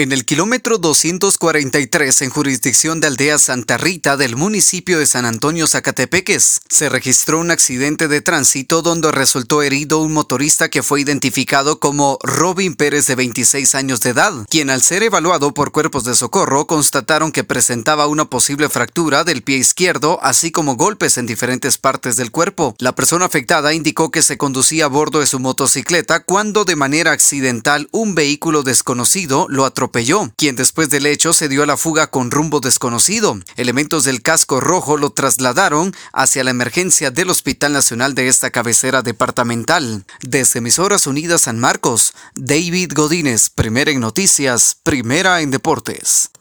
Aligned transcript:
En 0.00 0.12
el 0.12 0.24
kilómetro 0.24 0.78
243 0.78 2.22
en 2.22 2.30
jurisdicción 2.30 3.00
de 3.00 3.08
Aldea 3.08 3.36
Santa 3.36 3.76
Rita 3.76 4.16
del 4.16 4.34
municipio 4.34 4.98
de 4.98 5.04
San 5.04 5.26
Antonio 5.26 5.66
Zacatepeques, 5.66 6.62
se 6.70 6.88
registró 6.88 7.38
un 7.38 7.50
accidente 7.50 8.08
de 8.08 8.22
tránsito 8.22 8.80
donde 8.80 9.12
resultó 9.12 9.60
herido 9.60 9.98
un 9.98 10.14
motorista 10.14 10.70
que 10.70 10.82
fue 10.82 11.02
identificado 11.02 11.80
como 11.80 12.18
Robin 12.22 12.76
Pérez 12.76 13.08
de 13.08 13.14
26 13.14 13.74
años 13.74 14.00
de 14.00 14.08
edad, 14.08 14.32
quien 14.48 14.70
al 14.70 14.80
ser 14.80 15.02
evaluado 15.02 15.52
por 15.52 15.70
cuerpos 15.70 16.04
de 16.04 16.14
socorro 16.14 16.66
constataron 16.66 17.30
que 17.30 17.44
presentaba 17.44 18.06
una 18.06 18.24
posible 18.24 18.70
fractura 18.70 19.22
del 19.22 19.42
pie 19.42 19.58
izquierdo, 19.58 20.18
así 20.22 20.50
como 20.50 20.76
golpes 20.76 21.18
en 21.18 21.26
diferentes 21.26 21.76
partes 21.76 22.16
del 22.16 22.30
cuerpo. 22.30 22.74
La 22.78 22.94
persona 22.94 23.26
afectada 23.26 23.74
indicó 23.74 24.10
que 24.10 24.22
se 24.22 24.38
conducía 24.38 24.86
a 24.86 24.88
bordo 24.88 25.20
de 25.20 25.26
su 25.26 25.40
motocicleta 25.40 26.20
cuando 26.20 26.64
de 26.64 26.76
manera 26.76 27.12
accidental 27.12 27.90
un 27.92 28.14
vehículo 28.14 28.62
desconocido 28.62 29.44
lo 29.50 29.66
atropelló 29.66 29.89
quien 30.36 30.56
después 30.56 30.88
del 30.88 31.06
hecho 31.06 31.32
se 31.32 31.48
dio 31.48 31.62
a 31.62 31.66
la 31.66 31.76
fuga 31.76 32.10
con 32.10 32.30
rumbo 32.30 32.60
desconocido. 32.60 33.38
Elementos 33.56 34.04
del 34.04 34.22
casco 34.22 34.60
rojo 34.60 34.96
lo 34.96 35.10
trasladaron 35.10 35.94
hacia 36.12 36.44
la 36.44 36.50
emergencia 36.50 37.10
del 37.10 37.30
Hospital 37.30 37.72
Nacional 37.72 38.14
de 38.14 38.28
esta 38.28 38.50
cabecera 38.50 39.02
departamental. 39.02 40.04
Desde 40.22 40.60
Emisoras 40.60 41.06
Unidas 41.06 41.42
San 41.42 41.58
Marcos, 41.58 42.12
David 42.34 42.92
Godínez, 42.94 43.50
primera 43.50 43.90
en 43.90 44.00
noticias, 44.00 44.76
primera 44.82 45.40
en 45.40 45.50
deportes. 45.50 46.30